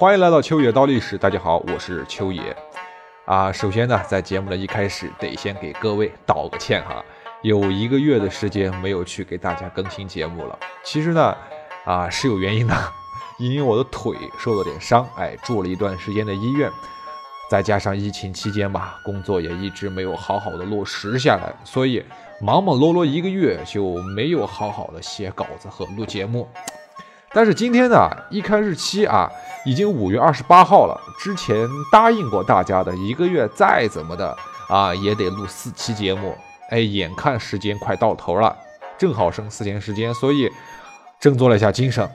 [0.00, 2.56] 欢迎来到秋野刀历史，大家好，我是秋野。
[3.24, 7.04] 啊，首先呢，在节目的一开始，得先给各位道个歉哈，
[7.42, 10.56] 有一个月的时间没有去给大家更新节目了。
[10.84, 11.36] 其实呢，
[11.84, 12.76] 啊是有原因的，
[13.40, 16.70] 因为我的腿受了点伤，哎，住了一段时间的医院，
[17.50, 22.04] 再加上疫情期间吧，工作也一直没有好好的落实下来，所以
[22.40, 26.48] 忙忙碌碌一个月就没有好好的写稿子和录节目。
[27.32, 29.30] 但是今天呢，一看日期啊，
[29.64, 30.98] 已经五月二十八号了。
[31.20, 34.36] 之前答应过大家的一个月，再怎么的
[34.68, 36.36] 啊，也得录四期节目。
[36.70, 38.56] 哎，眼看时间快到头了，
[38.96, 40.50] 正好剩四天时间，所以
[41.20, 42.08] 振作了一下精神，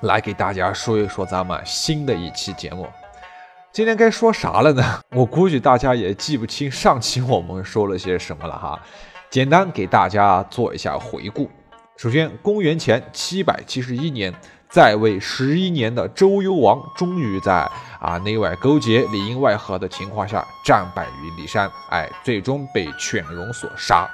[0.00, 2.86] 来给大家说一说咱们新的一期节目。
[3.72, 4.82] 今天该说啥了呢？
[5.14, 8.80] 我估计大家也记不清上期我们说了些什么了哈。
[9.30, 11.50] 简单给大家做一下回顾。
[11.98, 14.32] 首先，公元前七百七十一年，
[14.70, 17.68] 在位十一年的周幽王终于在
[17.98, 24.08] 啊内外勾结、里应外合的情况下战败于骊山，哎，最终被犬戎所杀。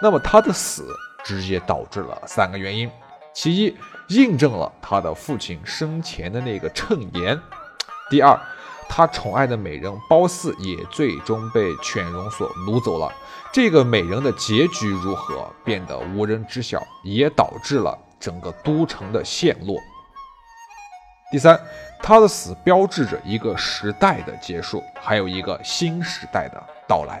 [0.00, 0.86] 那么他的死
[1.24, 2.88] 直接导致了三个原因：
[3.32, 3.76] 其一，
[4.10, 7.36] 印证了他的父亲生前的那个谶言；
[8.08, 8.38] 第二，
[8.88, 13.12] 他宠爱的美人褒姒也最终被犬戎所掳走了。
[13.52, 19.76] 这个美人的结局如何，变得无人知晓，也导致了整个都城的陷落。
[21.32, 21.60] 第三，
[22.00, 27.20] 他的死标志着一个时代的结束，还有一个新时代的到来。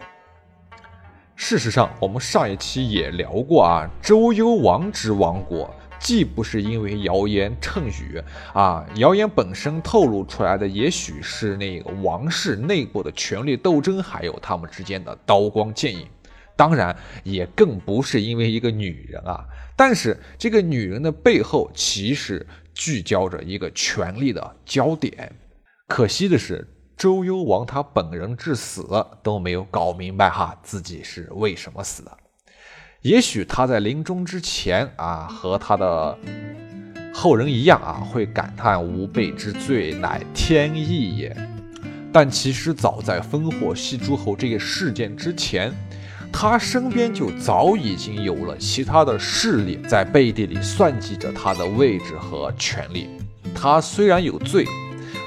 [1.36, 5.68] 事实上，我们上一期也聊过啊，周幽王之亡国。
[6.04, 16.06] 既不是因为谣言谶语啊，谣言本身透露出来的，也许是那个王室内部的权力斗争，还有他们之间的刀光剑影。
[16.54, 19.46] 当然，也更不是因为一个女人啊。
[19.74, 25.34] 但是这个女人的背后，其实聚焦着一个权力的焦点。
[25.88, 26.68] 可惜的是，
[26.98, 28.86] 周幽王他本人至死
[29.22, 32.18] 都没有搞明白哈，自己是为什么死的。
[33.04, 36.18] 也许他在临终之前啊，和他的
[37.12, 41.36] 后人一样啊，会感叹吾辈之罪乃天意也。
[42.10, 45.70] 但其实早在烽火戏诸侯这个事件之前，
[46.32, 53.10] 他身边就早已经有了其他的势力在背地里算计着他的位置和权力。
[53.54, 54.64] 他虽然有罪。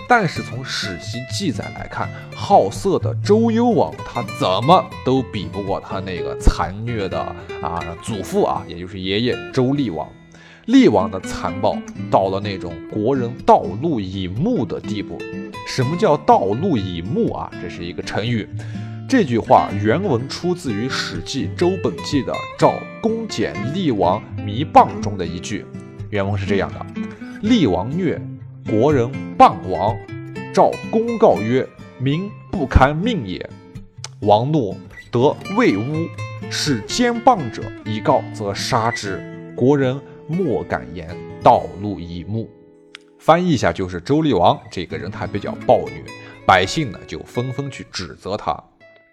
[0.08, 7.20] 但是从史籍记载来看，好色的周幽王，他怎么都比不过他那个残虐的
[7.62, 10.08] 啊祖父啊，也就是爷爷周厉王。
[10.68, 11.78] 厉王的残暴
[12.12, 15.18] 到了那种国人道路以目的地步。
[15.68, 17.52] 什么叫道路以目啊？
[17.62, 18.48] 这是一个成语。
[19.10, 25.66] 这句话原文出自于《史记·周本纪》的《赵公简厉王弥谤》中的一句，
[26.10, 26.86] 原文是这样的：
[27.42, 28.22] 厉王虐。
[28.70, 29.98] 国人谤王，
[30.54, 31.66] 赵公告曰
[31.98, 33.50] ：“民不堪命也。”
[34.24, 34.76] 王怒，
[35.10, 36.06] 得魏乌，
[36.50, 39.54] 使奸谤者以告，则杀之。
[39.56, 42.50] 国人莫敢言，道路以目。
[43.18, 46.04] 翻译一下，就是周厉王这个人他比较暴虐，
[46.46, 48.62] 百姓呢就纷纷去指责他。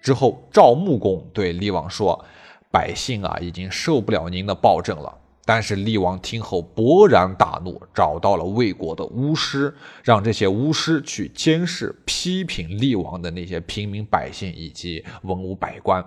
[0.02, 2.24] 之后，赵穆公对厉王说
[2.72, 5.16] ：“百姓啊，已经受不了您的暴政了。”
[5.46, 16.02] 但是厉王听后勃然大怒，找到了魏国的巫师，让这些巫师去监视、批评厉王的那些平民百姓以及文武百官，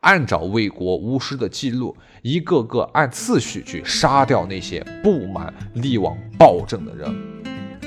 [0.00, 7.10] 按照魏国巫师的记录，一个个按次序去杀掉那些不满厉王暴政的人。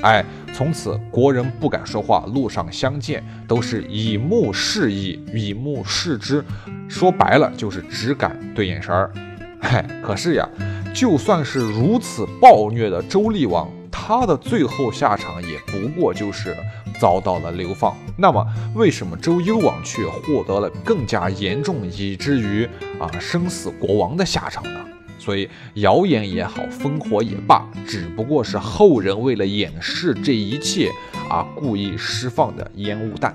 [0.02, 6.44] 哎，从此国人不敢说话，路上相见都是以目视意，以目视之，
[6.88, 9.12] 说白了就是只敢对眼神儿。
[9.60, 10.48] 哎，可是呀。
[10.96, 16.56] 就算是如此暴虐的周厉王，他的最后下场也不过就是
[16.98, 17.94] 遭到了流放。
[18.16, 18.42] 那么，
[18.74, 22.66] 为什么周幽王却获得了更加严重，以至于
[22.98, 24.80] 啊生死国王的下场呢？
[25.18, 30.90] 所以，谣言也好，烽火也罢，只不过是后人为了掩饰这一切
[31.28, 33.34] 啊故意释放的烟雾弹。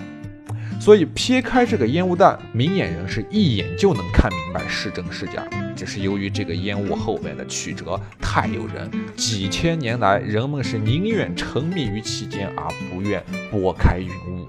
[0.80, 5.48] 所以，撇开这个烟雾弹，明眼人是一眼就能看明白是真是假。
[5.82, 8.88] 只是由于这个烟雾后面的曲折太诱人，
[9.18, 13.20] 几千年来人们是宁愿沉迷于其间，而不愿
[13.50, 14.48] 拨开云雾。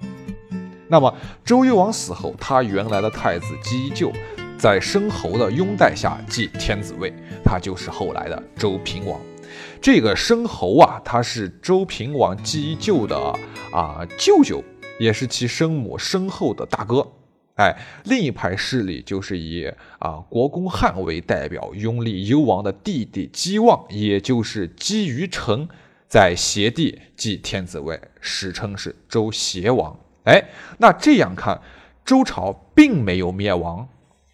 [0.89, 4.13] 那么周幽王死后，他原来的太子姬就，
[4.59, 7.11] 在申侯的拥戴下继天子位，
[7.43, 9.19] 他就是后来的周平王。
[9.81, 13.17] 这个申侯啊，他是周平王姬就的
[13.73, 14.63] 啊舅舅，
[15.01, 17.11] 也是其生母申后的大哥。
[17.63, 25.69] 哎，另一派势力就是以啊国公汉为代表，拥立幽王的弟弟姬旺，也就是姬于成，
[26.09, 29.97] 在邪地即天子位，史称是周邪王。
[30.25, 30.43] 哎，
[30.79, 31.61] 那这样看，
[32.05, 33.87] 周朝并没有灭亡，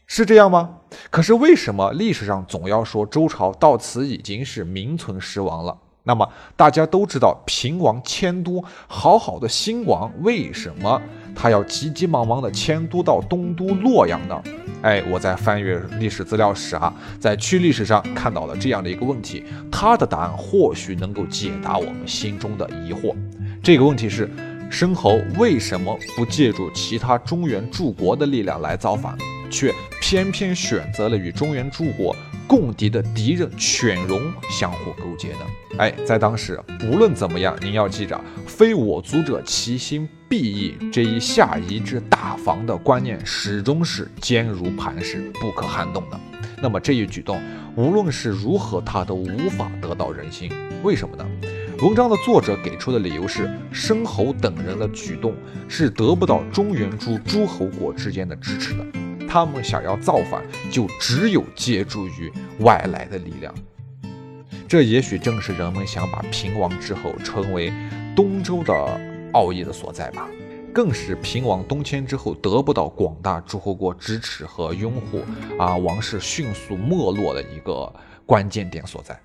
[0.07, 0.79] 是这样吗？
[1.11, 5.77] 可是为什么历史上总要说周朝到此已经是名存实亡了？
[6.05, 6.27] 那么
[6.57, 11.03] 大家都知道，平王迁都，好好的新王，为什么
[11.35, 14.43] 他要急急忙忙的迁都到东都洛阳呢？
[14.83, 23.15] 哎，我在翻阅历史资料时啊，在区历史上看到了这样的一个问题，他的答案或许能够解答我们心中的疑惑。
[23.63, 24.31] 这个问题是：
[24.71, 29.17] 申侯为什么不借助其他中原诸国的力量来造反，
[29.51, 32.15] 却偏偏选择了与中原诸国？
[32.49, 35.39] 共敌的敌人犬戎相互勾结的，
[35.77, 38.19] 哎，在当时，不论怎么样，您要记着
[38.49, 46.19] “非我族者，其心必异”这一下夷之大防的观念，始终是坚如磐石，不可撼动的。
[46.63, 47.39] 那么这一举动，
[47.77, 50.51] 无论是如何，他都无法得到人心。
[50.83, 51.27] 为什么呢？
[51.83, 55.35] 文章的作者给出的理由是，申侯等人的举动
[55.69, 58.85] 是得不到中原诸诸侯国之间的支持的。
[59.29, 60.43] 他们想要造反，
[60.73, 63.55] 就只有借助于外来的力量。
[64.67, 67.73] 这也许正是人们想把平王之后称为
[68.17, 68.75] 东周的
[69.33, 70.29] 奥义的所在吧，
[70.73, 75.23] 更是平王东迁之后得不到广大诸侯国支持和拥护，
[75.59, 77.93] 啊，王室迅速没落的一个
[78.25, 79.19] 关键点所在。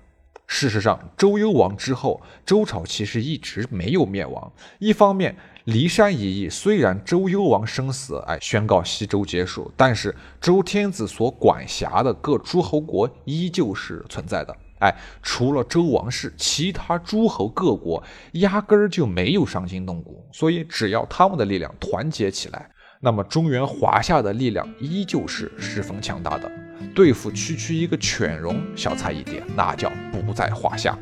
[0.46, 4.52] 事实上，周幽王之后，周朝其实一直没有灭亡。
[4.78, 5.34] 一方面，
[5.66, 18.02] 骊山一役虽然周幽王生死，哎，宣告西周结束，但是周天子所管辖的各诸侯国依旧是存在的，哎，除了周王室，其他诸侯各国
[18.32, 20.22] 压根儿就没有伤筋动骨。
[20.30, 22.68] 所以，只要他们的力量团结起来，
[23.00, 26.52] 那么中原华夏的力量依旧是十分强大的。
[26.94, 29.90] 对付区区一个犬戎，小菜一碟，那叫
[30.26, 30.94] 不在话下。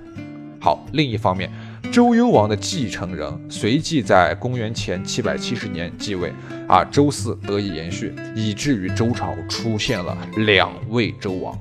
[0.60, 1.50] 好，另一方面，
[1.90, 6.32] 周幽王的继承人随即在公元前七百七十年继位，
[6.66, 11.58] 啊，周四得以延续，以至于周朝出现了两位周王。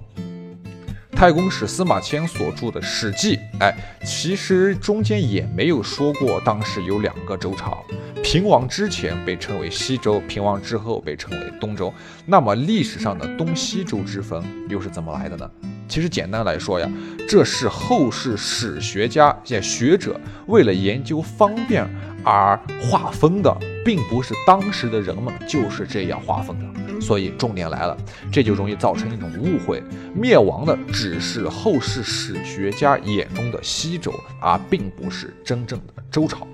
[1.12, 3.76] 太公使司马迁所著的《史记》，哎，
[4.06, 7.84] 其实中间也没有说过当时有两个周朝。
[8.24, 11.94] 平王之前被称为西周，平王之后被称为东周。
[12.26, 15.52] 那么历史上的东西周之分又是怎么来的呢？
[15.92, 16.90] 其实简单来说呀，
[17.28, 20.18] 这是后世史学家、些学者
[20.48, 21.86] 为了研究方便
[22.24, 23.54] 而划分的，
[23.84, 27.02] 并不是当时的人们就是这样划分的。
[27.02, 27.98] 所以重点来了，
[28.32, 29.84] 这就容易造成一种误会：
[30.16, 36.48] 灭亡的只是后世史学家眼中的西周，而并不是真正的周朝。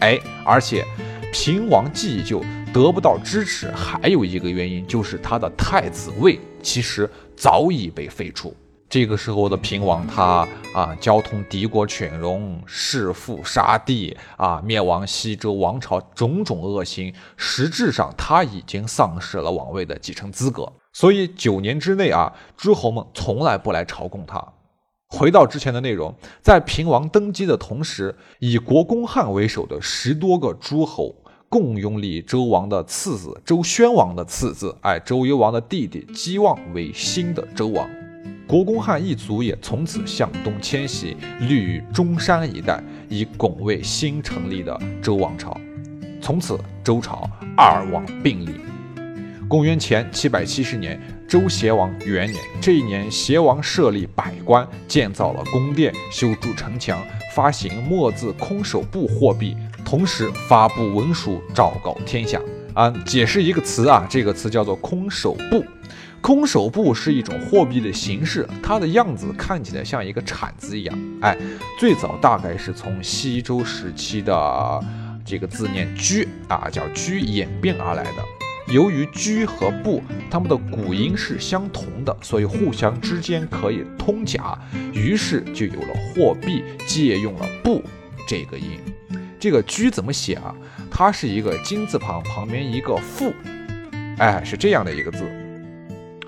[0.00, 0.86] 哎，而且
[1.34, 2.42] 平王继就
[2.72, 8.54] 得不到支持，还有一个原因就是他的太子位其实早已被废除。
[8.90, 20.72] 这个时候的平王，他啊交通敌国犬戎，弑父杀弟啊，灭亡西周王朝，种种恶行，实质上他已经丧失了王位的继承资格。
[20.94, 24.42] 所以九年之内啊，诸侯们从来不来朝贡他。
[25.10, 31.14] 回到之前的内容，在平王登基的同时，以国公汉为首的十多个诸侯
[31.50, 37.88] 共拥立周王的次子周宣王的次子，哎，周幽王的弟弟姬望为新的周王。
[38.46, 45.58] 国公汉一族也从此向东迁徙，立于中山一带，以拱卫新成立的周王朝。
[46.20, 48.60] 从此，周朝二王并立。
[49.48, 51.00] 公元前七百七十年。
[51.28, 56.98] 周邪王元年，这一年，邪王设立百官，建造了宫殿，修筑城墙，
[57.34, 59.54] 发行墨字空手部货币，
[59.88, 62.38] 同时发布文书，昭告天下。
[62.74, 65.64] 啊，解释一个词啊，这个词叫做空手部。
[66.20, 70.98] 空手部是一种货币的形式，它的样子看起来像一个铲子一样。
[71.22, 71.34] 哎，
[71.80, 74.84] 最早大概是从西周时期的
[75.24, 78.22] 这个字念居啊，叫居演变而来的。
[78.70, 84.58] 由于居和布它们的古音是相同的，所以互相之间可以通假，
[84.92, 87.82] 于是就有了货币借用了布
[88.28, 88.78] 这个音。
[89.38, 90.54] 这个居怎么写啊？
[90.90, 93.32] 它是一个金字旁旁边一个复，
[94.18, 95.24] 哎，是这样的一个字。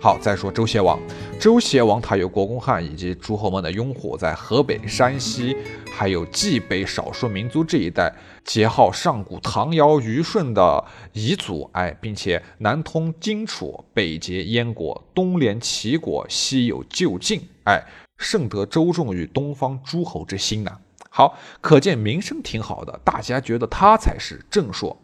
[0.00, 0.98] 好，再说周邪王。
[1.38, 5.54] 周邪王他有国公汉以及诸侯们的拥护，在河北、山西
[5.92, 8.10] 还有冀北少数民族这一带，
[8.44, 17.82] 结号上古唐尧虞舜的遗祖，哎，并且南通荆楚，北结燕国，东连齐国，西有旧晋，哎，
[18.16, 20.78] 甚得周众与东方诸侯之心呐。
[21.10, 24.96] 好，可见名声挺好的，大家觉得他才是正朔。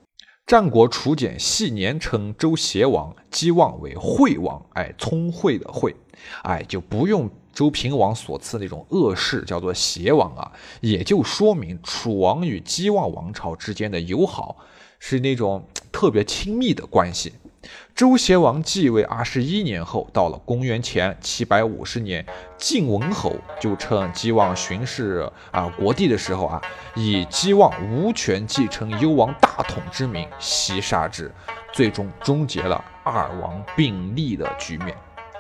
[0.46, 5.96] 战国楚简系年称周邪王姬望为惠王，哎，聪慧的惠，
[6.44, 14.58] 哎，就不用周平王所赐那种恶谥，叫做邪王啊，也就说明楚王与姬望王朝之间的友好
[15.00, 17.32] 是那种特别亲密的关系。
[17.94, 22.25] 周邪王继位二十一年后，到了公元前七百五十年，
[22.58, 26.62] 晋文侯就趁姬望巡视啊国地的时候啊，
[26.94, 31.32] 以姬望无权继承幽王大统之名袭杀之，
[31.73, 34.96] 最终终结了二王并立的局面。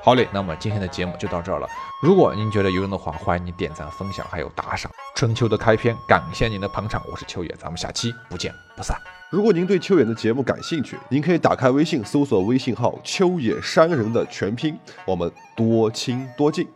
[0.06, 1.68] 好嘞，那么今天的节目就到这儿了。
[2.00, 4.88] 如果您觉得有用的话，欢迎您点赞、分享，还有打赏。
[5.16, 8.96] 春秋的开篇，感谢您的捧场，我是秋野，咱们下期不见不散。
[9.30, 16.68] 如果您对秋野的节目感兴趣，您可以打开微信搜索微信号“秋野山人”的全拼，我们多亲多近。